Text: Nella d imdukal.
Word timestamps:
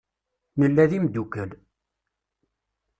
Nella 0.59 0.85
d 0.89 0.91
imdukal. 0.97 1.51